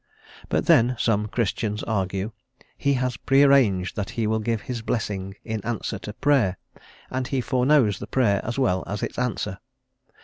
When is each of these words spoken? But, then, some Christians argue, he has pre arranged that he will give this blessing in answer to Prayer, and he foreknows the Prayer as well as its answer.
But, 0.49 0.65
then, 0.65 0.95
some 0.97 1.27
Christians 1.27 1.83
argue, 1.83 2.31
he 2.75 2.93
has 2.93 3.17
pre 3.17 3.43
arranged 3.43 3.95
that 3.95 4.09
he 4.17 4.25
will 4.25 4.39
give 4.39 4.63
this 4.65 4.81
blessing 4.81 5.35
in 5.45 5.63
answer 5.63 5.99
to 5.99 6.13
Prayer, 6.13 6.57
and 7.11 7.27
he 7.27 7.39
foreknows 7.39 7.99
the 7.99 8.07
Prayer 8.07 8.41
as 8.43 8.57
well 8.57 8.83
as 8.87 9.03
its 9.03 9.19
answer. 9.19 9.59